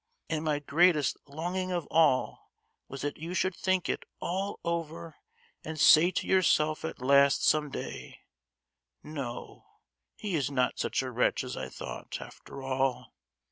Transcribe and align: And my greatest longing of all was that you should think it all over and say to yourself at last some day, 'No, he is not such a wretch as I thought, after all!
And 0.31 0.43
my 0.43 0.57
greatest 0.57 1.15
longing 1.27 1.71
of 1.71 1.85
all 1.91 2.51
was 2.87 3.03
that 3.03 3.17
you 3.19 3.35
should 3.35 3.55
think 3.55 3.87
it 3.87 4.03
all 4.19 4.59
over 4.63 5.17
and 5.63 5.79
say 5.79 6.09
to 6.09 6.25
yourself 6.25 6.83
at 6.83 7.03
last 7.03 7.45
some 7.45 7.69
day, 7.69 8.21
'No, 9.03 9.67
he 10.15 10.33
is 10.33 10.49
not 10.49 10.79
such 10.79 11.03
a 11.03 11.11
wretch 11.11 11.43
as 11.43 11.55
I 11.55 11.69
thought, 11.69 12.19
after 12.19 12.63
all! 12.63 13.13